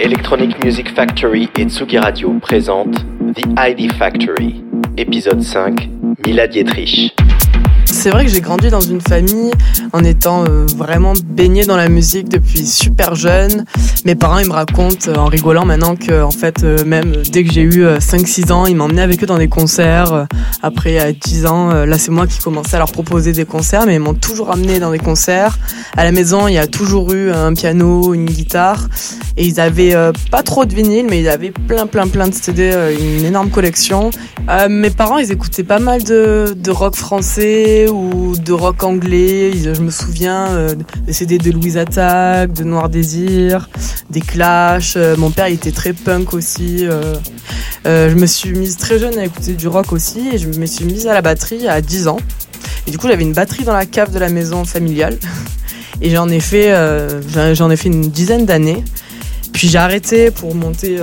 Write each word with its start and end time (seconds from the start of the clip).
Electronic 0.00 0.64
Music 0.64 0.88
Factory 0.92 1.48
et 1.56 1.68
Tsugi 1.68 1.98
Radio 1.98 2.32
présentent 2.40 3.04
The 3.34 3.46
ID 3.56 3.92
Factory, 3.92 4.62
épisode 4.96 5.40
5, 5.40 5.88
Mila 6.26 6.48
Dietrich. 6.48 7.14
C'est 8.04 8.10
vrai 8.10 8.26
que 8.26 8.30
j'ai 8.30 8.42
grandi 8.42 8.68
dans 8.68 8.82
une 8.82 9.00
famille 9.00 9.50
en 9.94 10.04
étant 10.04 10.44
euh, 10.44 10.66
vraiment 10.76 11.14
baignée 11.24 11.64
dans 11.64 11.78
la 11.78 11.88
musique 11.88 12.28
depuis 12.28 12.66
super 12.66 13.14
jeune. 13.14 13.64
Mes 14.04 14.14
parents 14.14 14.40
ils 14.40 14.46
me 14.46 14.52
racontent 14.52 15.08
euh, 15.08 15.14
en 15.14 15.24
rigolant 15.24 15.64
maintenant 15.64 15.96
que 15.96 16.22
fait 16.38 16.64
euh, 16.64 16.84
même 16.84 17.22
dès 17.32 17.44
que 17.44 17.50
j'ai 17.50 17.62
eu 17.62 17.86
5-6 17.86 18.52
ans, 18.52 18.66
ils 18.66 18.76
m'emmenaient 18.76 19.00
avec 19.00 19.22
eux 19.22 19.26
dans 19.26 19.38
des 19.38 19.48
concerts. 19.48 20.26
Après 20.62 20.98
à 20.98 21.12
10 21.12 21.46
ans, 21.46 21.72
là 21.72 21.96
c'est 21.96 22.10
moi 22.10 22.26
qui 22.26 22.38
commençais 22.40 22.76
à 22.76 22.80
leur 22.80 22.92
proposer 22.92 23.32
des 23.32 23.46
concerts, 23.46 23.86
mais 23.86 23.94
ils 23.94 24.00
m'ont 24.00 24.12
toujours 24.12 24.50
amené 24.50 24.80
dans 24.80 24.90
des 24.90 24.98
concerts. 24.98 25.58
À 25.96 26.04
la 26.04 26.12
maison, 26.12 26.46
il 26.46 26.54
y 26.54 26.58
a 26.58 26.66
toujours 26.66 27.12
eu 27.12 27.30
un 27.30 27.54
piano, 27.54 28.12
une 28.12 28.26
guitare, 28.26 28.88
et 29.38 29.46
ils 29.46 29.60
avaient 29.60 29.96
pas 30.30 30.42
trop 30.42 30.66
de 30.66 30.74
vinyle, 30.74 31.06
mais 31.08 31.20
ils 31.20 31.28
avaient 31.28 31.52
plein 31.52 31.86
plein 31.86 32.06
plein 32.06 32.28
de 32.28 32.34
CD, 32.34 32.70
une 33.00 33.24
énorme 33.24 33.48
collection. 33.48 34.10
mes 34.68 34.90
parents 34.90 35.16
ils 35.16 35.32
écoutaient 35.32 35.64
pas 35.64 35.78
mal 35.78 36.02
de, 36.02 36.54
de 36.54 36.70
rock 36.70 36.96
français 36.96 37.86
de 37.94 38.52
rock 38.52 38.82
anglais. 38.82 39.52
Je 39.52 39.80
me 39.80 39.90
souviens 39.90 40.48
euh, 40.48 40.74
des 41.06 41.12
CD 41.12 41.38
de 41.38 41.50
Louise 41.50 41.76
Attack, 41.76 42.52
de 42.52 42.64
Noir 42.64 42.88
Désir, 42.88 43.68
des 44.10 44.20
Clash. 44.20 44.94
Euh, 44.96 45.16
mon 45.16 45.30
père 45.30 45.48
il 45.48 45.54
était 45.54 45.72
très 45.72 45.92
punk 45.92 46.34
aussi. 46.34 46.86
Euh, 46.86 47.14
je 47.84 48.14
me 48.14 48.26
suis 48.26 48.52
mise 48.52 48.76
très 48.76 48.98
jeune 48.98 49.18
à 49.18 49.24
écouter 49.24 49.54
du 49.54 49.68
rock 49.68 49.92
aussi 49.92 50.28
et 50.32 50.38
je 50.38 50.48
me 50.48 50.66
suis 50.66 50.84
mise 50.84 51.06
à 51.06 51.14
la 51.14 51.22
batterie 51.22 51.68
à 51.68 51.80
10 51.80 52.08
ans. 52.08 52.18
Et 52.86 52.90
du 52.90 52.98
coup 52.98 53.08
j'avais 53.08 53.22
une 53.22 53.32
batterie 53.32 53.64
dans 53.64 53.74
la 53.74 53.86
cave 53.86 54.12
de 54.12 54.18
la 54.18 54.28
maison 54.28 54.64
familiale 54.64 55.18
et 56.00 56.10
j'en 56.10 56.28
ai 56.28 56.40
fait 56.40 56.74
j'en 57.54 57.70
ai 57.70 57.76
fait 57.76 57.88
une 57.88 58.10
dizaine 58.10 58.46
d'années. 58.46 58.82
Puis 59.52 59.68
j'ai 59.68 59.78
arrêté 59.78 60.30
pour 60.30 60.54
monter 60.54 60.98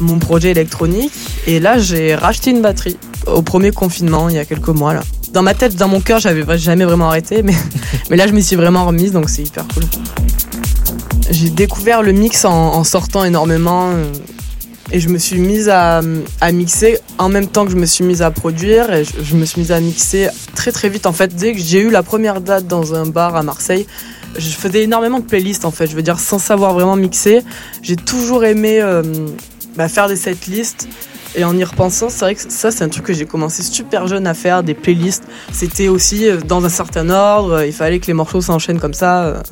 mon 0.00 0.18
projet 0.18 0.50
électronique 0.50 1.12
et 1.46 1.60
là 1.60 1.78
j'ai 1.78 2.14
racheté 2.14 2.50
une 2.50 2.62
batterie 2.62 2.96
au 3.26 3.42
premier 3.42 3.70
confinement 3.72 4.28
il 4.28 4.36
y 4.36 4.38
a 4.38 4.44
quelques 4.44 4.68
mois 4.68 4.94
là 4.94 5.02
dans 5.34 5.42
ma 5.42 5.52
tête, 5.52 5.74
dans 5.74 5.88
mon 5.88 6.00
cœur, 6.00 6.20
j'avais 6.20 6.56
jamais 6.56 6.84
vraiment 6.84 7.08
arrêté, 7.08 7.42
mais, 7.42 7.54
mais 8.10 8.16
là, 8.16 8.26
je 8.26 8.32
me 8.32 8.40
suis 8.40 8.56
vraiment 8.56 8.86
remise, 8.86 9.12
donc 9.12 9.28
c'est 9.28 9.42
hyper 9.42 9.66
cool. 9.74 9.82
J'ai 11.28 11.50
découvert 11.50 12.02
le 12.02 12.12
mix 12.12 12.44
en, 12.44 12.84
sortant 12.84 13.24
énormément 13.24 13.90
euh, 13.90 14.04
et 14.92 15.00
je 15.00 15.08
me 15.08 15.18
suis 15.18 15.38
mise 15.38 15.68
à, 15.68 16.02
mixer 16.52 16.98
en 17.18 17.28
même 17.28 17.48
temps 17.48 17.64
que 17.64 17.72
je 17.72 17.76
me 17.76 17.86
suis 17.86 18.04
mise 18.04 18.22
à 18.22 18.30
produire 18.30 18.92
et 18.92 19.04
je, 19.04 19.34
me 19.34 19.44
suis 19.44 19.60
mise 19.62 19.72
à 19.72 19.80
mixer 19.80 20.28
très 20.54 20.70
très 20.70 20.88
vite. 20.88 21.06
En 21.06 21.12
fait, 21.12 21.34
dès 21.34 21.52
que 21.52 21.58
j'ai 21.58 21.80
eu 21.80 21.90
la 21.90 22.02
première 22.02 22.40
date 22.40 22.68
dans 22.68 22.94
un 22.94 23.06
bar 23.06 23.34
à 23.34 23.42
Marseille, 23.42 23.86
je 24.36 24.50
faisais 24.50 24.82
énormément 24.82 25.18
de 25.18 25.24
playlists 25.24 25.64
en 25.64 25.70
fait. 25.70 25.86
Je 25.86 25.96
veux 25.96 26.02
dire, 26.02 26.20
sans 26.20 26.38
savoir 26.38 26.74
vraiment 26.74 26.94
mixer, 26.94 27.42
j'ai 27.82 27.96
toujours 27.96 28.44
aimé 28.44 28.80
euh, 28.80 29.02
bah, 29.76 29.88
faire 29.88 30.08
des 30.08 30.16
setlists 30.16 30.86
et 31.36 31.44
en 31.44 31.56
y 31.56 31.64
repensant, 31.64 32.08
c'est 32.08 32.20
vrai 32.20 32.34
que 32.34 32.40
ça, 32.40 32.70
c'est 32.70 32.84
un 32.84 32.88
truc 32.88 33.06
que 33.06 33.12
j'ai 33.12 33.26
commencé 33.26 33.62
super 33.62 34.06
jeune 34.06 34.26
à 34.26 34.34
faire, 34.34 34.62
des 34.62 34.74
playlists. 34.74 35.24
C'était 35.52 35.88
aussi 35.88 36.28
euh, 36.28 36.40
dans 36.40 36.64
un 36.64 36.68
certain 36.68 37.10
ordre, 37.10 37.64
il 37.64 37.72
fallait 37.72 37.98
que 37.98 38.06
les 38.06 38.12
morceaux 38.12 38.40
s'enchaînent 38.40 38.80
comme 38.80 38.94
ça. 38.94 39.24
Euh. 39.24 39.42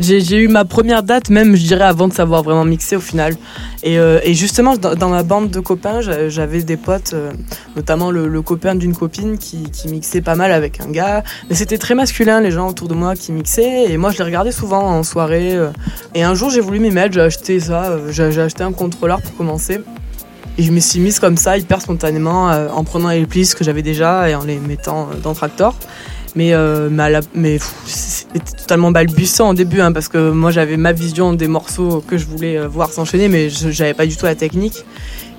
J'ai 0.00 0.36
eu 0.36 0.46
ma 0.46 0.64
première 0.64 1.02
date, 1.02 1.28
même, 1.28 1.56
je 1.56 1.66
dirais, 1.66 1.84
avant 1.84 2.06
de 2.06 2.12
savoir 2.12 2.44
vraiment 2.44 2.64
mixer 2.64 2.94
au 2.94 3.00
final. 3.00 3.34
Et, 3.82 3.98
euh, 3.98 4.20
justement, 4.32 4.76
dans, 4.76 5.08
ma 5.08 5.24
bande 5.24 5.50
de 5.50 5.58
copains, 5.58 6.00
j'avais 6.00 6.62
des 6.62 6.76
potes, 6.76 7.16
notamment 7.74 8.12
le, 8.12 8.40
copain 8.42 8.76
d'une 8.76 8.94
copine 8.94 9.38
qui, 9.38 9.66
mixait 9.86 10.20
pas 10.20 10.36
mal 10.36 10.52
avec 10.52 10.80
un 10.80 10.88
gars. 10.88 11.24
Mais 11.48 11.56
c'était 11.56 11.78
très 11.78 11.96
masculin, 11.96 12.40
les 12.40 12.52
gens 12.52 12.68
autour 12.68 12.86
de 12.86 12.94
moi 12.94 13.16
qui 13.16 13.32
mixaient. 13.32 13.90
Et 13.90 13.96
moi, 13.96 14.12
je 14.12 14.18
les 14.18 14.24
regardais 14.24 14.52
souvent 14.52 14.82
en 14.82 15.02
soirée. 15.02 15.58
Et 16.14 16.22
un 16.22 16.34
jour, 16.34 16.50
j'ai 16.50 16.60
voulu 16.60 16.78
m'y 16.78 16.92
mettre, 16.92 17.14
j'ai 17.14 17.22
acheté 17.22 17.58
ça. 17.58 17.98
J'ai 18.10 18.40
acheté 18.40 18.62
un 18.62 18.72
contrôleur 18.72 19.20
pour 19.20 19.36
commencer. 19.36 19.80
Et 20.58 20.64
je 20.64 20.72
me 20.72 20.80
suis 20.80 20.98
mise 20.98 21.20
comme 21.20 21.36
ça, 21.36 21.56
hyper 21.56 21.80
spontanément, 21.80 22.50
euh, 22.50 22.68
en 22.70 22.82
prenant 22.82 23.10
les 23.10 23.26
plis 23.26 23.54
que 23.56 23.62
j'avais 23.62 23.82
déjà 23.82 24.28
et 24.28 24.34
en 24.34 24.42
les 24.42 24.58
mettant 24.58 25.08
euh, 25.08 25.20
dans 25.22 25.32
Tractor. 25.32 25.72
Mais, 26.34 26.52
euh, 26.52 26.90
c'était 27.86 28.40
totalement 28.40 28.90
balbutiant 28.90 29.50
au 29.50 29.54
début, 29.54 29.80
hein, 29.80 29.92
parce 29.92 30.08
que 30.08 30.30
moi 30.30 30.50
j'avais 30.50 30.76
ma 30.76 30.92
vision 30.92 31.32
des 31.32 31.46
morceaux 31.46 32.02
que 32.06 32.18
je 32.18 32.26
voulais 32.26 32.66
voir 32.66 32.90
s'enchaîner, 32.90 33.28
mais 33.28 33.50
je 33.50 33.68
n'avais 33.68 33.94
pas 33.94 34.04
du 34.04 34.16
tout 34.16 34.26
la 34.26 34.34
technique. 34.34 34.84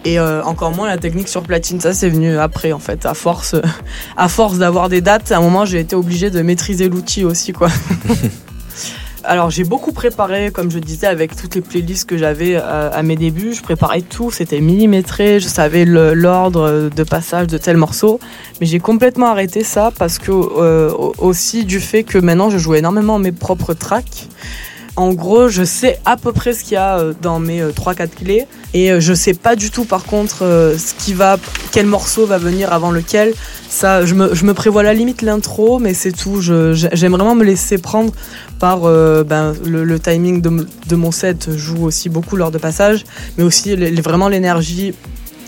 Et 0.05 0.19
encore 0.19 0.71
moins 0.71 0.87
la 0.87 0.97
technique 0.97 1.27
sur 1.27 1.43
platine, 1.43 1.79
ça 1.79 1.93
c'est 1.93 2.09
venu 2.09 2.37
après 2.37 2.71
en 2.71 2.79
fait, 2.79 3.05
à 3.05 3.13
force, 3.13 3.55
à 4.17 4.29
force 4.29 4.57
d'avoir 4.57 4.89
des 4.89 5.01
dates, 5.01 5.31
à 5.31 5.37
un 5.37 5.41
moment 5.41 5.65
j'ai 5.65 5.79
été 5.79 5.95
obligée 5.95 6.31
de 6.31 6.41
maîtriser 6.41 6.89
l'outil 6.89 7.23
aussi 7.23 7.53
quoi. 7.53 7.69
Alors 9.23 9.49
j'ai 9.49 9.63
beaucoup 9.63 9.91
préparé, 9.91 10.49
comme 10.51 10.71
je 10.71 10.79
disais, 10.79 11.07
avec 11.07 11.35
toutes 11.35 11.55
les 11.55 11.61
playlists 11.61 12.07
que 12.07 12.17
j'avais 12.17 12.55
euh, 12.55 12.89
à, 12.91 13.03
mes 13.03 13.15
débuts. 13.15 13.53
Je 13.53 13.61
préparais 13.61 14.01
tout, 14.01 14.31
c'était 14.31 14.61
millimétré, 14.61 15.39
je 15.39 15.47
savais 15.47 15.83
l'ordre 15.85 16.89
de 16.89 17.03
passage 17.03 17.47
de 17.47 17.57
tel 17.57 17.75
morceau. 17.75 18.19
Mais 18.61 18.65
j'ai 18.65 18.79
complètement 18.79 19.27
arrêté 19.27 19.63
ça 19.63 19.91
parce 19.97 20.19
que 20.19 20.31
euh, 20.31 20.91
aussi 21.17 21.65
du 21.65 21.79
fait 21.79 22.03
que 22.03 22.17
maintenant 22.17 22.49
je 22.49 22.57
joue 22.57 22.75
énormément 22.75 23.19
mes 23.19 23.31
propres 23.31 23.73
tracks. 23.73 24.27
En 24.95 25.13
gros, 25.13 25.47
je 25.47 25.63
sais 25.63 25.97
à 26.03 26.17
peu 26.17 26.33
près 26.33 26.51
ce 26.51 26.63
qu'il 26.63 26.73
y 26.73 26.75
a 26.75 26.99
euh, 26.99 27.13
dans 27.21 27.39
mes 27.39 27.61
3-4 27.61 28.01
euh, 28.01 28.07
clés 28.07 28.47
et 28.73 28.91
euh, 28.91 28.99
je 28.99 29.13
sais 29.13 29.33
pas 29.33 29.55
du 29.55 29.71
tout 29.71 29.85
par 29.85 30.03
contre 30.03 30.37
ce 30.39 30.93
qui 30.93 31.13
va, 31.13 31.37
quel 31.71 31.85
morceau 31.85 32.25
va 32.25 32.37
venir 32.37 32.71
avant 32.71 32.91
lequel. 32.91 33.33
Ça, 33.69 34.05
je 34.05 34.15
me, 34.15 34.53
prévois 34.53 34.81
la 34.83 34.93
limite 34.93 35.21
l'intro, 35.21 35.79
mais 35.79 35.93
c'est 35.93 36.11
tout. 36.11 36.41
J'aime 36.41 37.11
vraiment 37.11 37.35
me 37.35 37.43
laisser 37.43 37.77
prendre 37.77 38.11
par 38.59 38.79
ben, 38.81 39.53
le, 39.63 39.99
timing 39.99 40.41
de, 40.41 40.95
mon 40.95 41.11
set 41.11 41.55
joue 41.55 41.85
aussi 41.85 42.09
beaucoup 42.09 42.35
lors 42.35 42.49
de 42.49 42.57
passage, 42.57 43.05
mais 43.37 43.43
aussi 43.43 43.75
vraiment 43.75 44.27
l'énergie 44.27 44.95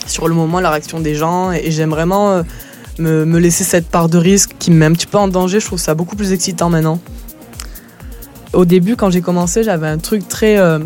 sur 0.05 0.27
le 0.27 0.35
moment, 0.35 0.59
la 0.59 0.69
réaction 0.69 0.99
des 0.99 1.15
gens 1.15 1.51
et, 1.51 1.71
j'aime 1.71 1.89
vraiment 1.89 2.43
me, 2.99 3.25
me 3.25 3.39
laisser 3.39 3.63
cette 3.63 3.87
part 3.87 4.07
de 4.07 4.19
risque 4.19 4.51
qui 4.59 4.69
me 4.69 4.77
met 4.77 4.85
un 4.85 4.93
petit 4.93 5.07
peu 5.07 5.17
en 5.17 5.27
danger. 5.27 5.59
Je 5.59 5.65
trouve 5.65 5.79
ça 5.79 5.95
beaucoup 5.95 6.15
plus 6.15 6.31
excitant 6.31 6.69
maintenant. 6.69 6.99
Au 8.53 8.65
début, 8.65 8.95
quand 8.95 9.09
j'ai 9.09 9.21
commencé, 9.21 9.63
j'avais 9.63 9.87
un 9.87 9.97
truc 9.97 10.27
très. 10.27 10.57
Euh, 10.57 10.79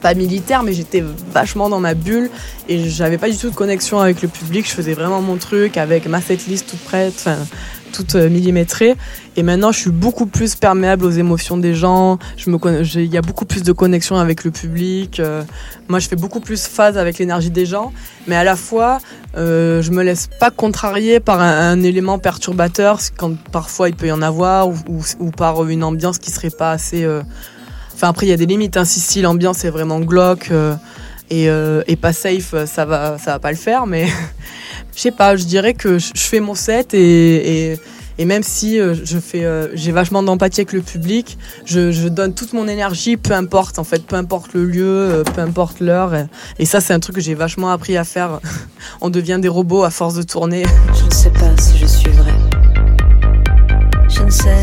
pas 0.00 0.14
militaire, 0.14 0.62
mais 0.62 0.72
j'étais 0.72 1.04
vachement 1.32 1.68
dans 1.68 1.80
ma 1.80 1.94
bulle 1.94 2.30
et 2.68 2.88
j'avais 2.88 3.18
pas 3.18 3.28
du 3.28 3.36
tout 3.36 3.50
de 3.50 3.54
connexion 3.54 3.98
avec 3.98 4.22
le 4.22 4.28
public. 4.28 4.66
Je 4.68 4.74
faisais 4.74 4.94
vraiment 4.94 5.20
mon 5.20 5.36
truc 5.36 5.76
avec 5.76 6.06
ma 6.06 6.20
setlist 6.20 6.68
toute 6.68 6.80
prête. 6.80 7.14
Enfin, 7.16 7.36
toute 7.92 8.14
euh, 8.14 8.28
millimétrée. 8.28 8.96
Et 9.36 9.42
maintenant, 9.42 9.72
je 9.72 9.78
suis 9.78 9.90
beaucoup 9.90 10.26
plus 10.26 10.54
perméable 10.54 11.04
aux 11.04 11.10
émotions 11.10 11.56
des 11.56 11.74
gens. 11.74 12.18
Je 12.36 12.50
me 12.50 12.58
il 12.96 13.12
y 13.12 13.16
a 13.16 13.22
beaucoup 13.22 13.44
plus 13.44 13.62
de 13.62 13.72
connexion 13.72 14.16
avec 14.16 14.44
le 14.44 14.50
public. 14.50 15.20
Euh, 15.20 15.42
moi, 15.88 15.98
je 15.98 16.08
fais 16.08 16.16
beaucoup 16.16 16.40
plus 16.40 16.66
phase 16.66 16.98
avec 16.98 17.18
l'énergie 17.18 17.50
des 17.50 17.66
gens, 17.66 17.92
mais 18.26 18.36
à 18.36 18.44
la 18.44 18.56
fois, 18.56 18.98
euh, 19.36 19.82
je 19.82 19.90
me 19.90 20.02
laisse 20.02 20.28
pas 20.40 20.50
contrarier 20.50 21.20
par 21.20 21.40
un, 21.40 21.80
élément 21.82 22.18
perturbateur, 22.18 22.98
quand 23.16 23.36
parfois 23.52 23.88
il 23.88 23.94
peut 23.94 24.08
y 24.08 24.12
en 24.12 24.22
avoir, 24.22 24.68
ou, 24.68 25.30
par 25.36 25.64
une 25.66 25.84
ambiance 25.84 26.18
qui 26.18 26.30
serait 26.30 26.50
pas 26.50 26.72
assez. 26.72 27.04
Euh, 27.04 27.22
enfin, 27.98 28.08
après, 28.08 28.26
il 28.26 28.30
y 28.30 28.32
a 28.32 28.36
des 28.36 28.46
limites. 28.46 28.76
Hein. 28.76 28.84
Si, 28.84 29.20
l'ambiance 29.20 29.64
est 29.64 29.70
vraiment 29.70 30.00
glauque 30.00 30.50
et, 31.30 31.96
pas 32.00 32.12
safe, 32.12 32.54
ça 32.66 32.84
va, 32.84 33.18
ça 33.18 33.32
va 33.32 33.38
pas 33.38 33.50
le 33.50 33.58
faire, 33.58 33.86
mais. 33.86 34.06
je 34.98 35.02
sais 35.02 35.10
pas, 35.12 35.36
je 35.36 35.44
dirais 35.44 35.74
que 35.74 36.00
je 36.00 36.10
fais 36.14 36.40
mon 36.40 36.56
set 36.56 36.92
et, 36.92 37.78
et, 38.18 38.24
même 38.24 38.42
si 38.42 38.80
euh, 38.80 38.96
je 39.04 39.18
fais, 39.18 39.44
euh, 39.44 39.68
j'ai 39.74 39.92
vachement 39.92 40.24
d'empathie 40.24 40.62
avec 40.62 40.72
le 40.72 40.80
public, 40.80 41.38
je, 41.64 42.08
donne 42.08 42.34
toute 42.34 42.52
mon 42.52 42.66
énergie, 42.66 43.16
peu 43.16 43.32
importe 43.32 43.78
en 43.78 43.84
fait, 43.84 44.04
peu 44.04 44.16
importe 44.16 44.54
le 44.54 44.64
lieu, 44.64 44.84
euh, 44.84 45.22
peu 45.22 45.40
importe 45.40 45.78
l'heure. 45.78 46.12
Et, 46.58 46.64
ça, 46.64 46.80
c'est 46.80 46.92
un 46.92 46.98
truc 46.98 47.14
que 47.14 47.20
j'ai 47.20 47.34
vachement 47.34 47.70
appris 47.70 47.96
à 47.96 48.02
faire. 48.02 48.40
On 49.00 49.08
devient 49.08 49.38
des 49.40 49.46
robots 49.46 49.84
à 49.84 49.90
force 49.90 50.14
de 50.14 50.22
tourner. 50.22 50.64
Je 50.98 51.04
ne 51.04 51.12
sais 51.12 51.30
pas 51.30 51.56
si 51.62 51.78
je 51.78 51.86
suis 51.86 52.10
vrai. 52.10 52.34
Je 54.08 54.22
ne 54.24 54.30
sais 54.30 54.62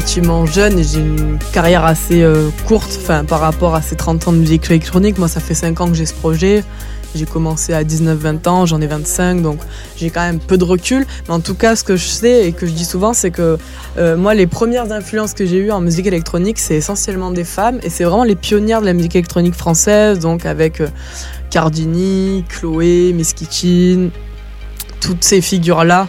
relativement 0.00 0.46
jeune 0.46 0.78
et 0.78 0.82
j'ai 0.82 1.00
une 1.00 1.38
carrière 1.52 1.84
assez 1.84 2.22
euh, 2.22 2.48
courte 2.66 2.98
par 3.28 3.40
rapport 3.40 3.74
à 3.74 3.82
ces 3.82 3.96
30 3.96 4.28
ans 4.28 4.32
de 4.32 4.38
musique 4.38 4.70
électronique. 4.70 5.18
Moi, 5.18 5.28
ça 5.28 5.40
fait 5.40 5.52
5 5.52 5.78
ans 5.78 5.88
que 5.88 5.94
j'ai 5.94 6.06
ce 6.06 6.14
projet. 6.14 6.64
J'ai 7.14 7.26
commencé 7.26 7.74
à 7.74 7.84
19-20 7.84 8.48
ans, 8.48 8.64
j'en 8.64 8.80
ai 8.80 8.86
25, 8.86 9.42
donc 9.42 9.58
j'ai 9.98 10.08
quand 10.08 10.22
même 10.22 10.38
peu 10.38 10.56
de 10.56 10.64
recul. 10.64 11.04
Mais 11.28 11.34
en 11.34 11.40
tout 11.40 11.54
cas, 11.54 11.76
ce 11.76 11.84
que 11.84 11.96
je 11.96 12.06
sais 12.06 12.46
et 12.46 12.52
que 12.52 12.66
je 12.66 12.72
dis 12.72 12.86
souvent, 12.86 13.12
c'est 13.12 13.30
que 13.30 13.58
euh, 13.98 14.16
moi, 14.16 14.32
les 14.32 14.46
premières 14.46 14.90
influences 14.90 15.34
que 15.34 15.44
j'ai 15.44 15.58
eues 15.58 15.70
en 15.70 15.82
musique 15.82 16.06
électronique, 16.06 16.58
c'est 16.58 16.76
essentiellement 16.76 17.30
des 17.30 17.44
femmes. 17.44 17.78
Et 17.82 17.90
c'est 17.90 18.04
vraiment 18.04 18.24
les 18.24 18.36
pionnières 18.36 18.80
de 18.80 18.86
la 18.86 18.94
musique 18.94 19.16
électronique 19.16 19.54
française, 19.54 20.18
donc 20.18 20.46
avec 20.46 20.80
euh, 20.80 20.88
Cardini, 21.50 22.42
Chloé, 22.48 23.12
Miss 23.12 23.34
Kitchen, 23.34 24.10
toutes 25.02 25.24
ces 25.24 25.42
figures-là. 25.42 26.08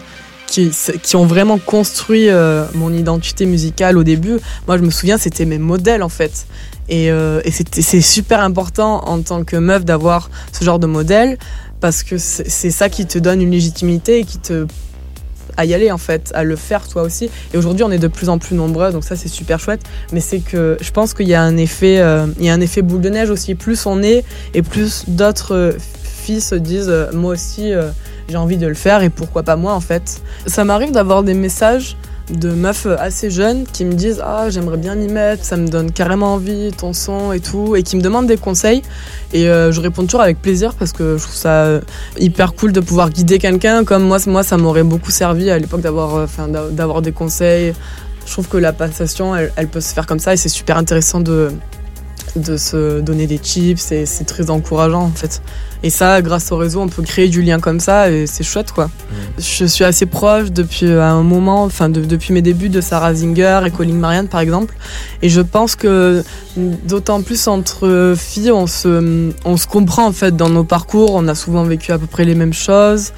Qui, 0.51 1.15
ont 1.15 1.25
vraiment 1.25 1.57
construit 1.57 2.27
euh, 2.27 2.65
mon 2.73 2.93
identité 2.93 3.45
musicale 3.45 3.97
au 3.97 4.03
début. 4.03 4.37
Moi, 4.67 4.77
je 4.77 4.83
me 4.83 4.89
souviens, 4.89 5.17
c'était 5.17 5.45
mes 5.45 5.57
modèles 5.57 6.03
en 6.03 6.09
fait. 6.09 6.45
Et, 6.89 7.09
euh, 7.09 7.41
c'est 7.71 8.01
super 8.01 8.41
important 8.41 9.07
en 9.07 9.21
tant 9.21 9.45
que 9.45 9.55
meuf 9.55 9.85
d'avoir 9.85 10.29
ce 10.51 10.65
genre 10.65 10.77
de 10.77 10.87
modèle 10.87 11.37
parce 11.79 12.03
que 12.03 12.17
c'est 12.17 12.69
ça 12.69 12.89
qui 12.89 13.05
te 13.05 13.17
donne 13.17 13.41
une 13.41 13.51
légitimité 13.51 14.19
et 14.19 14.25
qui 14.25 14.39
te 14.39 14.67
à 15.57 15.65
y 15.65 15.73
aller 15.73 15.91
en 15.91 15.97
fait, 15.97 16.31
à 16.33 16.43
le 16.43 16.55
faire 16.55 16.87
toi 16.87 17.03
aussi. 17.03 17.29
Et 17.53 17.57
aujourd'hui, 17.57 17.83
on 17.83 17.91
est 17.91 17.99
de 17.99 18.07
plus 18.07 18.29
en 18.29 18.37
plus 18.37 18.55
nombreux, 18.55 18.91
donc 18.91 19.03
ça 19.03 19.15
c'est 19.15 19.27
super 19.27 19.59
chouette. 19.59 19.81
Mais 20.11 20.19
c'est 20.19 20.39
que 20.39 20.77
je 20.81 20.91
pense 20.91 21.13
qu'il 21.13 21.27
y 21.27 21.33
a 21.33 21.41
un 21.41 21.57
effet, 21.57 21.99
euh, 21.99 22.27
y 22.39 22.49
a 22.49 22.53
un 22.53 22.61
effet 22.61 22.81
boule 22.81 23.01
de 23.01 23.09
neige 23.09 23.29
aussi. 23.29 23.55
Plus 23.55 23.85
on 23.85 24.01
est 24.03 24.23
et 24.53 24.61
plus 24.61 25.05
d'autres 25.07 25.75
filles 26.03 26.41
se 26.41 26.55
disent, 26.55 26.89
euh, 26.89 27.11
moi 27.13 27.33
aussi 27.33 27.71
j'ai 28.31 28.37
envie 28.37 28.57
de 28.57 28.67
le 28.67 28.73
faire 28.73 29.03
et 29.03 29.09
pourquoi 29.09 29.43
pas 29.43 29.55
moi 29.55 29.73
en 29.73 29.79
fait. 29.79 30.21
Ça 30.47 30.63
m'arrive 30.63 30.91
d'avoir 30.91 31.23
des 31.23 31.33
messages 31.33 31.97
de 32.29 32.51
meufs 32.51 32.87
assez 32.99 33.29
jeunes 33.29 33.65
qui 33.65 33.85
me 33.85 33.93
disent 33.93 34.21
Ah, 34.23 34.49
j'aimerais 34.49 34.77
bien 34.77 34.95
m'y 34.95 35.07
mettre, 35.07 35.43
ça 35.43 35.57
me 35.57 35.67
donne 35.67 35.91
carrément 35.91 36.33
envie, 36.33 36.71
ton 36.71 36.93
son 36.93 37.31
et 37.33 37.39
tout, 37.39 37.75
et 37.75 37.83
qui 37.83 37.97
me 37.97 38.01
demandent 38.01 38.27
des 38.27 38.37
conseils. 38.37 38.81
Et 39.33 39.49
euh, 39.49 39.71
je 39.71 39.81
réponds 39.81 40.03
toujours 40.03 40.21
avec 40.21 40.41
plaisir 40.41 40.73
parce 40.75 40.93
que 40.93 41.17
je 41.17 41.23
trouve 41.23 41.35
ça 41.35 41.81
hyper 42.19 42.53
cool 42.53 42.71
de 42.71 42.79
pouvoir 42.79 43.09
guider 43.09 43.37
quelqu'un. 43.37 43.83
Comme 43.83 44.03
moi, 44.03 44.17
moi 44.27 44.43
ça 44.43 44.57
m'aurait 44.57 44.83
beaucoup 44.83 45.11
servi 45.11 45.49
à 45.49 45.59
l'époque 45.59 45.81
d'avoir 45.81 46.15
euh, 46.15 47.01
des 47.01 47.11
conseils. 47.11 47.73
Je 48.25 48.31
trouve 48.31 48.47
que 48.47 48.57
la 48.57 48.71
passation, 48.71 49.35
elle 49.35 49.67
peut 49.67 49.81
se 49.81 49.93
faire 49.93 50.05
comme 50.05 50.19
ça 50.19 50.33
et 50.33 50.37
c'est 50.37 50.47
super 50.47 50.77
intéressant 50.77 51.19
de, 51.19 51.49
de 52.35 52.57
se 52.57 53.01
donner 53.01 53.27
des 53.27 53.39
tips 53.39 53.91
et 53.91 54.05
c'est 54.05 54.23
très 54.23 54.49
encourageant 54.49 55.03
en 55.03 55.11
fait. 55.11 55.41
Et 55.83 55.89
ça, 55.89 56.21
grâce 56.21 56.51
au 56.51 56.57
réseau, 56.57 56.81
on 56.81 56.87
peut 56.87 57.01
créer 57.01 57.27
du 57.27 57.41
lien 57.41 57.59
comme 57.59 57.79
ça 57.79 58.11
et 58.11 58.27
c'est 58.27 58.43
chouette 58.43 58.71
quoi. 58.71 58.85
Mm. 58.85 59.15
Je 59.39 59.65
suis 59.65 59.83
assez 59.83 60.05
proche 60.05 60.51
depuis 60.51 60.91
un 60.91 61.23
moment, 61.23 61.63
enfin 61.63 61.89
depuis 61.89 62.33
mes 62.33 62.41
débuts 62.41 62.69
de 62.69 62.81
Sarah 62.81 63.13
Zinger 63.13 63.61
et 63.65 63.71
Colin 63.71 63.93
Marianne 63.93 64.27
par 64.27 64.41
exemple. 64.41 64.75
Et 65.21 65.29
je 65.29 65.41
pense 65.41 65.75
que 65.75 66.23
d'autant 66.57 67.21
plus 67.21 67.47
entre 67.47 68.13
filles, 68.17 68.51
on 68.51 68.67
se, 68.67 69.31
on 69.45 69.57
se 69.57 69.67
comprend 69.67 70.07
en 70.07 70.13
fait 70.13 70.35
dans 70.35 70.49
nos 70.49 70.63
parcours. 70.63 71.11
On 71.13 71.27
a 71.27 71.35
souvent 71.35 71.63
vécu 71.63 71.91
à 71.91 71.97
peu 71.97 72.07
près 72.07 72.25
les 72.25 72.35
mêmes 72.35 72.53
choses. 72.53 73.11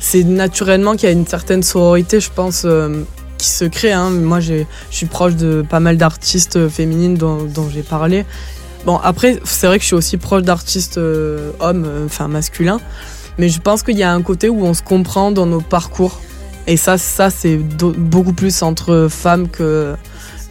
C'est 0.00 0.24
naturellement 0.24 0.94
qu'il 0.94 1.08
y 1.08 1.12
a 1.12 1.14
une 1.14 1.26
certaine 1.26 1.62
sororité, 1.62 2.20
je 2.20 2.30
pense. 2.30 2.62
Euh, 2.64 3.02
qui 3.38 3.48
se 3.48 3.64
crée. 3.64 3.92
Hein. 3.92 4.10
Moi, 4.10 4.40
je 4.40 4.64
suis 4.90 5.06
proche 5.06 5.36
de 5.36 5.64
pas 5.68 5.80
mal 5.80 5.96
d'artistes 5.96 6.68
féminines 6.68 7.14
dont, 7.14 7.44
dont 7.44 7.70
j'ai 7.70 7.82
parlé. 7.82 8.26
Bon, 8.84 8.96
après, 8.96 9.40
c'est 9.44 9.66
vrai 9.66 9.78
que 9.78 9.82
je 9.82 9.88
suis 9.88 9.96
aussi 9.96 10.16
proche 10.16 10.42
d'artistes 10.42 10.98
euh, 10.98 11.50
hommes, 11.60 11.84
euh, 11.86 12.06
enfin 12.06 12.28
masculins, 12.28 12.80
mais 13.36 13.48
je 13.48 13.60
pense 13.60 13.82
qu'il 13.82 13.98
y 13.98 14.02
a 14.02 14.12
un 14.12 14.22
côté 14.22 14.48
où 14.48 14.64
on 14.64 14.74
se 14.74 14.82
comprend 14.82 15.30
dans 15.30 15.46
nos 15.46 15.60
parcours. 15.60 16.20
Et 16.66 16.76
ça, 16.76 16.98
ça 16.98 17.30
c'est 17.30 17.56
beaucoup 17.56 18.32
plus 18.32 18.62
entre 18.62 19.08
femmes 19.10 19.48
que, 19.48 19.96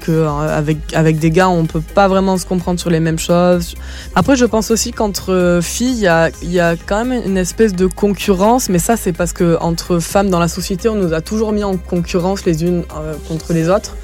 euh, 0.10 0.28
avec, 0.28 0.78
avec 0.94 1.20
des 1.20 1.32
gars, 1.32 1.48
on 1.50 1.66
peut 1.66 1.82
pas 1.82 2.08
vraiment 2.08 2.38
se 2.38 2.46
comprendre 2.46 2.80
sur 2.80 2.90
les 2.90 3.00
mêmes 3.00 3.20
choses. 3.20 3.76
Après, 4.16 4.36
je 4.36 4.46
pense 4.46 4.72
aussi 4.72 4.92
qu'entre 4.92 5.60
filles, 5.62 5.94
il 5.94 6.00
y 6.00 6.08
a, 6.08 6.30
y 6.44 6.60
a 6.60 6.76
quand 6.76 7.06
même 7.06 7.22
une 7.26 7.38
espèce 7.38 7.74
de 7.74 7.88
concurrence, 7.88 8.68
mais 8.70 8.80
ça, 8.80 8.98
c'est 8.98 9.14
parce 9.14 9.32
que 9.32 9.58
entre 9.62 10.00
femmes 10.00 10.30
dans 10.30 10.40
la 10.40 10.48
société, 10.48 10.90
on 10.90 10.96
nous 10.96 11.14
a 11.14 11.22
toujours 11.22 11.52
mis 11.54 11.64
en 11.64 11.78
concurrence 11.78 12.46
les 12.46 12.64
unes 12.64 12.84
contre 13.28 13.54
les 13.54 13.70
autres, 13.70 13.96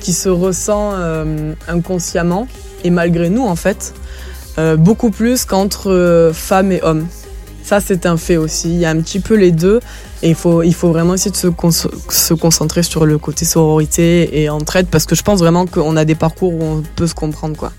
qui 0.00 0.12
se 0.12 0.28
ressent 0.28 0.94
inconsciemment 1.68 2.46
et 2.84 2.90
malgré 2.90 3.30
nous 3.30 3.46
en 3.46 3.56
fait, 3.56 3.94
euh, 4.58 4.76
beaucoup 4.76 5.10
plus 5.10 5.44
qu'entre 5.44 5.90
euh, 5.90 6.32
femmes 6.32 6.72
et 6.72 6.82
hommes. 6.82 7.06
Ça 7.62 7.80
c'est 7.80 8.06
un 8.06 8.16
fait 8.16 8.36
aussi, 8.36 8.70
il 8.70 8.80
y 8.80 8.84
a 8.84 8.90
un 8.90 9.00
petit 9.00 9.20
peu 9.20 9.34
les 9.34 9.52
deux 9.52 9.80
et 10.22 10.30
il 10.30 10.34
faut, 10.34 10.62
il 10.62 10.74
faut 10.74 10.88
vraiment 10.88 11.14
essayer 11.14 11.30
de 11.30 11.36
se, 11.36 11.48
se 12.08 12.34
concentrer 12.34 12.82
sur 12.82 13.06
le 13.06 13.18
côté 13.18 13.44
sororité 13.44 14.42
et 14.42 14.48
entraide 14.48 14.86
parce 14.90 15.06
que 15.06 15.14
je 15.14 15.22
pense 15.22 15.38
vraiment 15.38 15.66
qu'on 15.66 15.96
a 15.96 16.04
des 16.04 16.14
parcours 16.14 16.54
où 16.54 16.62
on 16.62 16.82
peut 16.96 17.06
se 17.06 17.14
comprendre 17.14 17.56
quoi. 17.56 17.72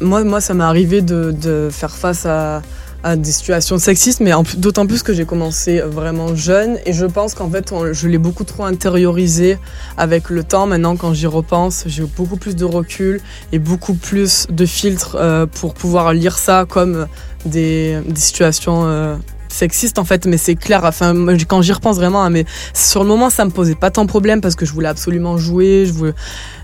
Moi, 0.00 0.24
moi 0.24 0.40
ça 0.40 0.54
m'est 0.54 0.64
arrivé 0.64 1.02
de, 1.02 1.32
de 1.32 1.68
faire 1.70 1.94
face 1.94 2.24
à, 2.24 2.62
à 3.04 3.16
des 3.16 3.30
situations 3.30 3.78
sexistes, 3.78 4.20
mais 4.20 4.32
d'autant 4.56 4.86
plus 4.86 5.02
que 5.02 5.12
j'ai 5.12 5.26
commencé 5.26 5.80
vraiment 5.80 6.34
jeune 6.34 6.78
et 6.86 6.94
je 6.94 7.04
pense 7.04 7.34
qu'en 7.34 7.50
fait 7.50 7.72
je 7.92 8.08
l'ai 8.08 8.16
beaucoup 8.16 8.44
trop 8.44 8.64
intériorisé 8.64 9.58
avec 9.98 10.30
le 10.30 10.42
temps. 10.42 10.66
Maintenant, 10.66 10.96
quand 10.96 11.12
j'y 11.12 11.26
repense, 11.26 11.84
j'ai 11.86 12.02
beaucoup 12.02 12.38
plus 12.38 12.56
de 12.56 12.64
recul 12.64 13.20
et 13.52 13.58
beaucoup 13.58 13.92
plus 13.92 14.46
de 14.48 14.64
filtres 14.64 15.16
euh, 15.20 15.44
pour 15.44 15.74
pouvoir 15.74 16.14
lire 16.14 16.38
ça 16.38 16.64
comme 16.66 17.06
des, 17.44 18.00
des 18.08 18.20
situations 18.20 18.86
euh, 18.86 19.16
sexistes 19.54 19.98
en 19.98 20.04
fait, 20.04 20.26
mais 20.26 20.36
c'est 20.36 20.56
clair. 20.56 20.84
Enfin, 20.84 21.14
quand 21.48 21.62
j'y 21.62 21.72
repense 21.72 21.96
vraiment, 21.96 22.24
hein, 22.24 22.42
sur 22.74 23.02
le 23.02 23.08
moment, 23.08 23.30
ça 23.30 23.44
me 23.44 23.50
posait 23.50 23.74
pas 23.74 23.90
tant 23.90 24.04
de 24.04 24.08
problème 24.08 24.40
parce 24.40 24.56
que 24.56 24.66
je 24.66 24.72
voulais 24.72 24.88
absolument 24.88 25.38
jouer. 25.38 25.90
Euh, 26.02 26.12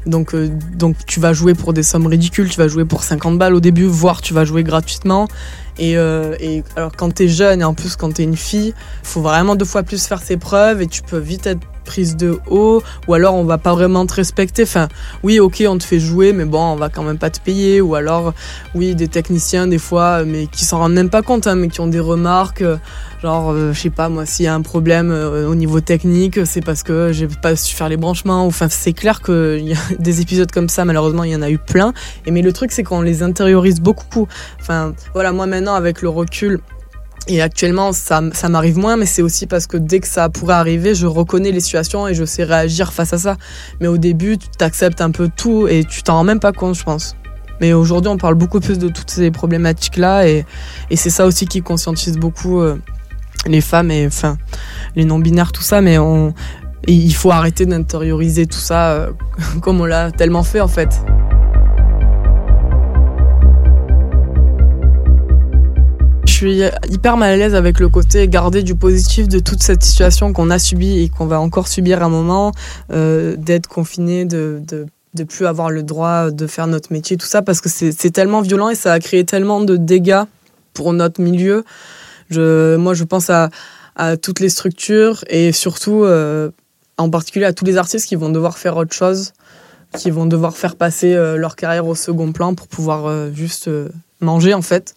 donc, 0.07 0.35
tu 1.07 1.21
vas 1.21 1.33
jouer 1.33 1.55
pour 1.55 1.73
des 1.73 1.83
sommes 1.83 2.07
ridicules. 2.07 2.49
Tu 2.49 2.59
vas 2.59 2.69
jouer 2.69 2.85
pour 2.85 3.03
50 3.03 3.39
balles 3.39 3.55
au 3.55 3.61
début, 3.61 3.85
voire 3.85 4.21
tu 4.21 4.35
vas 4.35 4.45
jouer 4.45 4.65
gratuitement. 4.65 5.29
Euh, 5.79 6.37
et, 6.41 6.63
alors 6.77 6.93
quand 6.97 7.15
t'es 7.15 7.29
jeune 7.29 7.61
et 7.61 7.65
en 7.65 7.75
plus 7.75 7.97
quand 7.97 8.13
t'es 8.13 8.25
une 8.25 8.37
fille, 8.37 8.75
faut 9.03 9.23
vraiment 9.23 9.57
deux 9.57 9.65
fois 9.65 9.83
plus 9.83 10.07
faire 10.07 10.23
ses 10.23 10.37
preuves 10.37 10.83
et 10.83 10.87
tu 10.87 11.03
peux 11.03 11.19
vite 11.19 11.47
être 11.47 11.61
prise 11.91 12.15
de 12.15 12.39
haut 12.49 12.85
ou 13.09 13.15
alors 13.15 13.35
on 13.35 13.43
va 13.43 13.59
pas 13.59 13.73
vraiment 13.73 14.07
te 14.07 14.15
respecter. 14.15 14.63
Enfin, 14.63 14.87
oui, 15.25 15.41
ok, 15.41 15.65
on 15.67 15.77
te 15.77 15.83
fait 15.83 15.99
jouer, 15.99 16.33
mais 16.33 16.45
bon, 16.45 16.63
on 16.63 16.77
va 16.77 16.89
quand 16.89 17.03
même 17.03 17.19
pas 17.19 17.31
te 17.31 17.41
payer. 17.41 17.81
Ou 17.81 17.97
alors, 17.97 18.33
oui, 18.77 18.95
des 18.95 19.09
techniciens 19.09 19.67
des 19.67 19.79
fois, 19.79 20.25
mais 20.25 20.47
qui 20.47 20.65
s'en 20.65 20.79
rendent 20.79 20.95
même 20.95 21.11
pas 21.11 21.23
compte, 21.23 21.49
hein, 21.49 21.57
mais 21.57 21.67
qui 21.67 21.81
ont 21.81 21.89
des 21.89 21.99
remarques. 21.99 22.63
Genre, 23.23 23.51
euh, 23.51 23.73
je 23.73 23.81
sais 23.81 23.91
pas, 23.91 24.09
moi, 24.09 24.25
s'il 24.25 24.45
y 24.45 24.49
a 24.49 24.55
un 24.55 24.63
problème 24.63 25.11
euh, 25.11 25.49
au 25.49 25.57
niveau 25.57 25.81
technique, 25.81 26.47
c'est 26.47 26.65
parce 26.65 26.85
que 26.85 27.11
j'ai 27.13 27.27
pas 27.27 27.57
su 27.57 27.75
faire 27.75 27.89
les 27.89 27.97
branchements. 27.97 28.47
Enfin, 28.47 28.69
c'est 28.71 28.93
clair 28.93 29.21
a 29.29 29.59
des 29.99 30.21
épisodes 30.21 30.51
comme 30.53 30.69
ça, 30.69 30.85
malheureusement, 30.85 31.25
il 31.25 31.33
y 31.33 31.37
en 31.37 31.43
a 31.43 31.51
eu 31.51 31.59
plein. 31.59 31.93
Et 32.25 32.31
mais 32.31 32.43
le 32.43 32.53
truc, 32.53 32.71
c'est 32.71 32.85
qu'on 32.85 33.03
les 33.03 33.25
intériorise 33.25 33.81
beaucoup. 33.81 34.29
Enfin, 34.61 34.95
voilà, 35.13 35.33
moi 35.33 35.47
maintenant, 35.47 35.75
avec 35.75 36.03
le 36.03 36.09
recul, 36.09 36.61
et 37.29 37.43
actuellement, 37.43 37.93
ça, 37.93 38.23
ça 38.33 38.49
m'arrive 38.49 38.79
moins, 38.79 38.97
mais 38.97 39.07
c'est 39.07 39.23
aussi 39.23 39.47
parce 39.47 39.67
que 39.67 39.77
dès 39.77 40.01
que 40.01 40.09
ça 40.09 40.29
pourrait 40.29 40.55
arriver, 40.55 40.95
je 40.95 41.07
reconnais 41.07 41.53
les 41.53 41.61
situations 41.61 42.09
et 42.09 42.15
je 42.15 42.25
sais 42.25 42.45
réagir 42.45 42.93
face 42.93 43.13
à 43.13 43.19
ça. 43.19 43.37
Mais 43.81 43.87
au 43.87 43.99
début, 43.99 44.39
tu 44.39 44.49
t'acceptes 44.49 45.01
un 45.01 45.11
peu 45.11 45.29
tout 45.35 45.69
et 45.69 45.85
tu 45.85 46.03
t'en 46.03 46.15
rends 46.15 46.25
même 46.25 46.41
pas 46.41 46.53
compte, 46.53 46.75
je 46.75 46.83
pense. 46.83 47.17
Mais 47.61 47.75
aujourd'hui, 47.75 48.11
on 48.11 48.17
parle 48.17 48.35
beaucoup 48.35 48.59
plus 48.59 48.79
de 48.79 48.89
toutes 48.89 49.11
ces 49.11 49.31
problématiques-là 49.31 50.27
et, 50.27 50.47
et 50.91 50.97
c'est 50.97 51.11
ça 51.11 51.27
aussi 51.27 51.47
qui 51.47 51.61
conscientise 51.61 52.17
beaucoup 52.17 52.61
euh, 52.63 52.79
les 53.47 53.61
femmes 53.61 53.91
et 53.91 54.07
enfin 54.07 54.39
les 54.97 55.05
non-binaires, 55.05 55.53
tout 55.53 55.63
ça. 55.63 55.83
Mais 55.83 55.99
on, 55.99 56.33
il 56.89 57.15
faut 57.15 57.31
arrêter 57.31 57.67
d'intérioriser 57.67 58.47
tout 58.47 58.59
ça 58.59 58.93
euh, 58.93 59.11
comme 59.61 59.81
on 59.81 59.85
l'a 59.85 60.11
tellement 60.11 60.43
fait 60.43 60.61
en 60.61 60.69
fait. 60.69 61.01
Suis 66.41 66.63
hyper 66.89 67.19
mal 67.19 67.33
à 67.33 67.37
l'aise 67.37 67.55
avec 67.55 67.81
le 67.81 67.91
côté 67.91 68.27
garder 68.27 68.63
du 68.63 68.75
positif 68.75 69.29
de 69.29 69.41
toute 69.41 69.63
cette 69.63 69.83
situation 69.83 70.33
qu'on 70.33 70.49
a 70.49 70.59
subie 70.59 71.01
et 71.01 71.11
qu'on 71.11 71.27
va 71.27 71.39
encore 71.39 71.69
subir 71.69 72.03
un 72.03 72.09
moment, 72.09 72.53
euh, 72.93 73.37
d'être 73.37 73.67
confiné, 73.67 74.25
de, 74.25 74.63
de 74.67 74.87
de 75.13 75.25
plus 75.25 75.45
avoir 75.45 75.71
le 75.71 75.83
droit 75.83 76.31
de 76.31 76.47
faire 76.47 76.69
notre 76.69 76.93
métier, 76.93 77.17
tout 77.17 77.27
ça, 77.27 77.43
parce 77.43 77.61
que 77.61 77.69
c'est 77.69 78.11
tellement 78.13 78.43
violent 78.43 78.69
et 78.69 78.77
ça 78.77 78.93
a 78.93 79.01
créé 79.01 79.25
tellement 79.25 79.61
de 79.61 79.77
dégâts 79.77 80.23
pour 80.73 80.93
notre 80.93 81.21
milieu. 81.21 81.65
Je, 82.31 82.77
moi, 82.77 82.95
je 82.95 83.03
pense 83.03 83.29
à, 83.29 83.51
toutes 84.23 84.39
les 84.39 84.49
structures 84.49 85.25
et 85.27 85.51
surtout, 85.51 86.05
euh, 86.05 86.51
en 86.97 87.11
particulier, 87.11 87.45
à 87.45 87.53
tous 87.53 87.65
les 87.65 87.77
artistes 87.77 88.07
qui 88.07 88.15
vont 88.15 88.31
devoir 88.31 88.57
faire 88.57 88.77
autre 88.77 88.95
chose, 88.95 89.33
qui 89.99 90.13
vont 90.13 90.27
devoir 90.27 90.57
faire 90.57 90.77
passer 90.77 91.13
euh, 91.13 91.37
leur 91.37 91.57
carrière 91.57 91.89
au 91.89 91.97
second 91.97 92.31
plan 92.31 92.55
pour 92.55 92.69
pouvoir 92.69 93.33
juste 93.35 93.69
manger, 94.21 94.55
en 94.55 94.63
fait. 94.63 94.95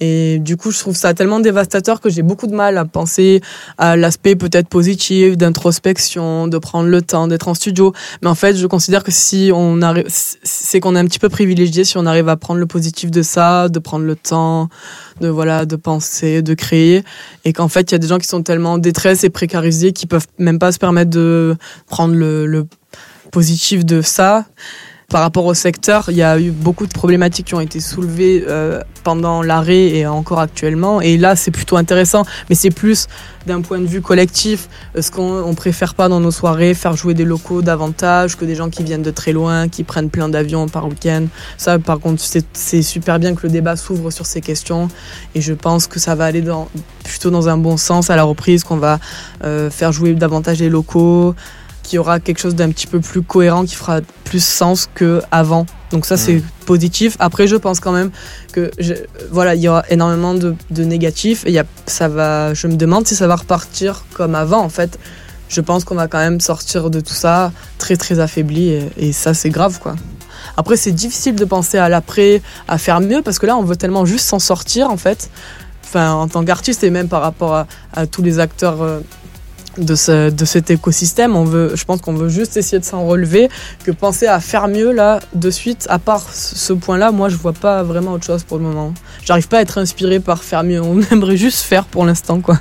Et 0.00 0.38
du 0.40 0.56
coup, 0.56 0.70
je 0.70 0.78
trouve 0.78 0.96
ça 0.96 1.14
tellement 1.14 1.40
dévastateur 1.40 2.00
que 2.00 2.10
j'ai 2.10 2.22
beaucoup 2.22 2.46
de 2.46 2.54
mal 2.54 2.76
à 2.76 2.84
penser 2.84 3.40
à 3.78 3.96
l'aspect 3.96 4.34
peut-être 4.34 4.68
positif 4.68 5.36
d'introspection, 5.36 6.48
de 6.48 6.58
prendre 6.58 6.88
le 6.88 7.02
temps 7.02 7.28
d'être 7.28 7.48
en 7.48 7.54
studio. 7.54 7.92
Mais 8.22 8.28
en 8.28 8.34
fait, 8.34 8.56
je 8.56 8.66
considère 8.66 9.04
que 9.04 9.12
si 9.12 9.50
on 9.54 9.80
arrive, 9.82 10.06
c'est 10.08 10.80
qu'on 10.80 10.96
est 10.96 10.98
un 10.98 11.06
petit 11.06 11.18
peu 11.18 11.28
privilégié 11.28 11.84
si 11.84 11.96
on 11.98 12.06
arrive 12.06 12.28
à 12.28 12.36
prendre 12.36 12.58
le 12.58 12.66
positif 12.66 13.10
de 13.10 13.22
ça, 13.22 13.68
de 13.68 13.78
prendre 13.78 14.04
le 14.04 14.16
temps, 14.16 14.68
de 15.20 15.28
voilà, 15.28 15.66
de 15.66 15.76
penser, 15.76 16.42
de 16.42 16.54
créer, 16.54 17.04
et 17.44 17.52
qu'en 17.52 17.68
fait, 17.68 17.90
il 17.90 17.92
y 17.92 17.94
a 17.94 17.98
des 17.98 18.08
gens 18.08 18.18
qui 18.18 18.28
sont 18.28 18.42
tellement 18.42 18.72
en 18.72 18.78
détresse 18.78 19.24
et 19.24 19.30
précarisés 19.30 19.92
qui 19.92 20.06
peuvent 20.06 20.26
même 20.38 20.58
pas 20.58 20.72
se 20.72 20.78
permettre 20.78 21.10
de 21.10 21.56
prendre 21.86 22.14
le, 22.14 22.46
le 22.46 22.66
positif 23.30 23.84
de 23.84 24.02
ça 24.02 24.46
par 25.12 25.20
rapport 25.20 25.44
au 25.44 25.52
secteur, 25.52 26.06
il 26.08 26.16
y 26.16 26.22
a 26.22 26.40
eu 26.40 26.50
beaucoup 26.50 26.86
de 26.86 26.92
problématiques 26.92 27.48
qui 27.48 27.54
ont 27.54 27.60
été 27.60 27.80
soulevées 27.80 28.44
euh, 28.48 28.80
pendant 29.04 29.42
l'arrêt 29.42 29.88
et 29.88 30.06
encore 30.06 30.40
actuellement. 30.40 31.02
Et 31.02 31.18
là, 31.18 31.36
c'est 31.36 31.50
plutôt 31.50 31.76
intéressant, 31.76 32.24
mais 32.48 32.54
c'est 32.54 32.70
plus 32.70 33.08
d'un 33.46 33.60
point 33.60 33.78
de 33.78 33.84
vue 33.84 34.00
collectif. 34.00 34.70
Ce 34.98 35.10
qu'on 35.10 35.42
on 35.42 35.54
préfère 35.54 35.94
pas 35.94 36.08
dans 36.08 36.18
nos 36.18 36.30
soirées, 36.30 36.72
faire 36.72 36.96
jouer 36.96 37.12
des 37.12 37.26
locaux 37.26 37.60
davantage 37.60 38.36
que 38.36 38.46
des 38.46 38.54
gens 38.54 38.70
qui 38.70 38.84
viennent 38.84 39.02
de 39.02 39.10
très 39.10 39.32
loin, 39.32 39.68
qui 39.68 39.84
prennent 39.84 40.08
plein 40.08 40.30
d'avions 40.30 40.66
par 40.66 40.88
week-end. 40.88 41.26
Ça, 41.58 41.78
par 41.78 42.00
contre, 42.00 42.22
c'est 42.54 42.82
super 42.82 43.18
bien 43.18 43.34
que 43.34 43.42
le 43.42 43.50
débat 43.50 43.76
s'ouvre 43.76 44.10
sur 44.10 44.24
ces 44.24 44.40
questions. 44.40 44.88
Et 45.34 45.42
je 45.42 45.52
pense 45.52 45.88
que 45.88 46.00
ça 46.00 46.14
va 46.14 46.24
aller 46.24 46.42
plutôt 47.04 47.28
dans 47.28 47.50
un 47.50 47.58
bon 47.58 47.76
sens 47.76 48.08
à 48.08 48.16
la 48.16 48.22
reprise, 48.22 48.64
qu'on 48.64 48.78
va 48.78 48.98
euh, 49.44 49.68
faire 49.68 49.92
jouer 49.92 50.14
davantage 50.14 50.60
les 50.60 50.70
locaux 50.70 51.34
qu'il 51.82 51.96
y 51.96 51.98
aura 51.98 52.20
quelque 52.20 52.38
chose 52.38 52.54
d'un 52.54 52.70
petit 52.70 52.86
peu 52.86 53.00
plus 53.00 53.22
cohérent 53.22 53.64
qui 53.64 53.74
fera 53.74 54.00
plus 54.24 54.42
sens 54.44 54.88
que 54.94 55.22
avant. 55.30 55.66
Donc 55.90 56.06
ça 56.06 56.16
c'est 56.16 56.36
mm. 56.36 56.42
positif. 56.66 57.16
Après 57.18 57.46
je 57.46 57.56
pense 57.56 57.80
quand 57.80 57.92
même 57.92 58.10
que 58.52 58.70
je, 58.78 58.94
voilà 59.30 59.54
il 59.54 59.60
y 59.60 59.68
aura 59.68 59.84
énormément 59.90 60.34
de, 60.34 60.54
de 60.70 60.84
négatifs 60.84 61.44
et 61.46 61.52
y 61.52 61.58
a, 61.58 61.64
ça 61.86 62.08
va. 62.08 62.54
Je 62.54 62.66
me 62.66 62.76
demande 62.76 63.06
si 63.06 63.14
ça 63.14 63.26
va 63.26 63.36
repartir 63.36 64.04
comme 64.14 64.34
avant 64.34 64.60
en 64.62 64.68
fait. 64.68 64.98
Je 65.48 65.60
pense 65.60 65.84
qu'on 65.84 65.94
va 65.94 66.08
quand 66.08 66.18
même 66.18 66.40
sortir 66.40 66.88
de 66.88 67.00
tout 67.00 67.12
ça 67.12 67.52
très 67.76 67.96
très 67.96 68.20
affaibli 68.20 68.70
et, 68.70 68.88
et 68.96 69.12
ça 69.12 69.34
c'est 69.34 69.50
grave 69.50 69.78
quoi. 69.80 69.96
Après 70.56 70.76
c'est 70.76 70.92
difficile 70.92 71.34
de 71.34 71.44
penser 71.44 71.78
à 71.78 71.88
l'après, 71.88 72.42
à 72.68 72.78
faire 72.78 73.00
mieux 73.00 73.22
parce 73.22 73.38
que 73.38 73.46
là 73.46 73.56
on 73.56 73.62
veut 73.62 73.76
tellement 73.76 74.06
juste 74.06 74.26
s'en 74.26 74.38
sortir 74.38 74.90
en 74.90 74.96
fait. 74.96 75.30
Enfin 75.84 76.12
en 76.12 76.26
tant 76.26 76.42
qu'artiste 76.44 76.84
et 76.84 76.90
même 76.90 77.08
par 77.08 77.20
rapport 77.20 77.54
à, 77.54 77.66
à 77.92 78.06
tous 78.06 78.22
les 78.22 78.38
acteurs. 78.38 78.80
Euh, 78.82 79.00
de, 79.78 79.94
ce, 79.94 80.30
de 80.30 80.44
cet 80.44 80.70
écosystème. 80.70 81.36
On 81.36 81.44
veut, 81.44 81.72
je 81.74 81.84
pense 81.84 82.00
qu'on 82.00 82.14
veut 82.14 82.28
juste 82.28 82.56
essayer 82.56 82.78
de 82.78 82.84
s'en 82.84 83.04
relever, 83.06 83.48
que 83.84 83.90
penser 83.90 84.26
à 84.26 84.40
faire 84.40 84.68
mieux 84.68 84.92
là, 84.92 85.20
de 85.34 85.50
suite, 85.50 85.86
à 85.90 85.98
part 85.98 86.22
ce 86.32 86.72
point-là, 86.72 87.12
moi 87.12 87.28
je 87.28 87.36
vois 87.36 87.52
pas 87.52 87.82
vraiment 87.82 88.12
autre 88.12 88.24
chose 88.24 88.44
pour 88.44 88.58
le 88.58 88.64
moment. 88.64 88.94
J'arrive 89.24 89.48
pas 89.48 89.58
à 89.58 89.62
être 89.62 89.78
inspiré 89.78 90.20
par 90.20 90.42
faire 90.42 90.64
mieux. 90.64 90.80
On 90.80 91.00
aimerait 91.10 91.36
juste 91.36 91.60
faire 91.60 91.84
pour 91.84 92.04
l'instant, 92.04 92.40
quoi. 92.40 92.58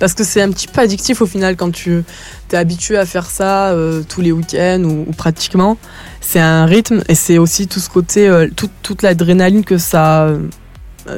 Parce 0.00 0.14
que 0.14 0.22
c'est 0.22 0.40
un 0.40 0.50
petit 0.50 0.68
peu 0.68 0.80
addictif 0.80 1.22
au 1.22 1.26
final 1.26 1.56
quand 1.56 1.72
tu 1.72 2.04
es 2.52 2.56
habitué 2.56 2.96
à 2.96 3.04
faire 3.04 3.26
ça 3.26 3.70
euh, 3.70 4.02
tous 4.08 4.20
les 4.20 4.30
week-ends 4.30 4.84
ou, 4.84 5.12
pratiquement. 5.12 5.76
C'est 6.20 6.38
un 6.38 6.66
rythme 6.66 7.02
et 7.08 7.16
c'est 7.16 7.38
aussi 7.38 7.66
tout 7.66 7.80
ce 7.80 7.90
côté, 7.90 8.28
euh, 8.28 8.48
toute 8.54 9.02
l'adrénaline 9.02 9.64
que 9.64 9.76
ça 9.76 10.28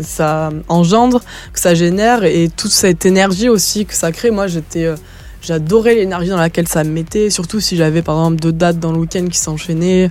ça 0.03 0.51
engendre, 0.69 1.21
que 1.53 1.61
ça 1.61 1.75
génère 1.75 2.25
et 2.25 2.49
toute 2.55 2.71
cette 2.71 3.07
énergie 3.07 3.49
aussi 3.49 3.87
que 3.87 3.95
ça 3.95 4.13
crée. 4.13 4.31
Moi, 4.31 4.47
j'étais, 4.47 4.85
euh, 4.85 4.97
j'adorais 5.43 5.95
l'énergie 5.95 6.31
dans 6.31 6.39
laquelle 6.39 6.69
ça 6.69 6.85
me 6.85 6.91
mettait, 6.91 7.31
surtout 7.31 7.61
si 7.61 7.77
j'avais 7.77 8.03
par 8.03 8.17
exemple 8.17 8.41
deux 8.41 8.53
dates 8.53 8.79
dans 8.79 8.93
le 8.93 8.99
week-end 8.99 9.27
qui 9.31 9.39
s'enchaînaient. 9.39 10.11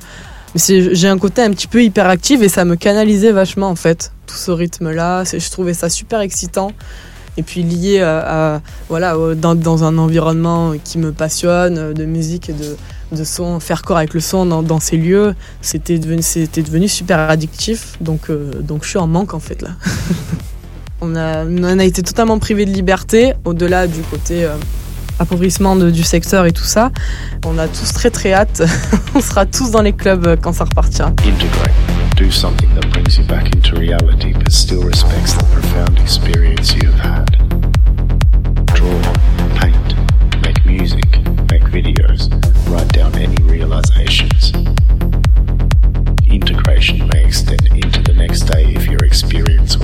Mais 0.55 0.93
j'ai 0.93 1.07
un 1.07 1.17
côté 1.19 1.43
un 1.43 1.51
petit 1.51 1.67
peu 1.67 1.83
hyperactif 1.83 2.41
et 2.41 2.49
ça 2.49 2.65
me 2.65 2.75
canalisait 2.75 3.31
vachement 3.31 3.69
en 3.69 3.75
fait, 3.75 4.11
tout 4.25 4.35
ce 4.35 4.51
rythme-là. 4.51 5.23
Je 5.23 5.49
trouvais 5.51 5.73
ça 5.73 5.89
super 5.89 6.21
excitant 6.21 6.71
et 7.37 7.43
puis 7.43 7.61
lié 7.61 8.01
à, 8.01 8.61
voilà 8.89 9.15
dans, 9.35 9.53
dans, 9.53 9.83
un 9.83 9.97
environnement 9.99 10.73
qui 10.83 10.97
me 10.97 11.11
passionne 11.11 11.93
de 11.93 12.05
musique 12.05 12.49
et 12.49 12.53
de, 12.53 12.75
de 13.11 13.23
son, 13.23 13.59
faire 13.59 13.81
corps 13.81 13.97
avec 13.97 14.13
le 14.13 14.19
son 14.19 14.45
dans, 14.45 14.79
ces 14.79 14.97
lieux, 14.97 15.35
c'était 15.61 15.99
devenu, 15.99 16.21
devenu 16.55 16.87
super 16.87 17.19
addictif. 17.19 17.97
Donc, 18.01 18.29
euh, 18.29 18.51
donc 18.61 18.83
je 18.83 18.89
suis 18.89 18.97
en 18.97 19.07
manque 19.07 19.33
en 19.33 19.39
fait 19.39 19.61
là. 19.61 19.69
on, 21.01 21.15
a, 21.15 21.45
on 21.45 21.79
a 21.79 21.83
été 21.83 22.03
totalement 22.03 22.39
privé 22.39 22.65
de 22.65 22.71
liberté, 22.71 23.33
au-delà 23.45 23.87
du 23.87 24.01
côté 24.01 24.45
euh, 24.45 24.55
appauvrissement 25.19 25.75
du 25.75 26.03
secteur 26.03 26.45
et 26.45 26.51
tout 26.51 26.63
ça. 26.63 26.91
On 27.45 27.57
a 27.57 27.67
tous 27.67 27.93
très 27.93 28.09
très 28.09 28.33
hâte. 28.33 28.63
on 29.15 29.21
sera 29.21 29.45
tous 29.45 29.71
dans 29.71 29.81
les 29.81 29.93
clubs 29.93 30.25
euh, 30.25 30.35
quand 30.39 30.53
ça 30.53 30.63
repartira. 30.65 31.09
Integrate. 31.09 31.71
Do 32.15 32.29
something 32.31 32.69
that 32.75 32.89
brings 32.91 33.17
you 33.17 33.23
back 33.25 33.55
into 33.55 33.75
reality 33.77 34.33
but 34.33 34.51
still 34.51 34.83
respects 34.83 35.33
the 35.33 35.45
profound 35.45 35.97
experience 35.99 36.73
you've 36.75 36.99
had. 36.99 37.48
Write 42.69 42.93
down 42.93 43.15
any 43.15 43.41
realizations. 43.43 44.51
Integration 46.27 47.07
may 47.07 47.25
extend 47.25 47.65
into 47.67 48.03
the 48.03 48.13
next 48.15 48.41
day 48.41 48.73
if 48.75 48.85
your 48.85 49.03
experience 49.03 49.78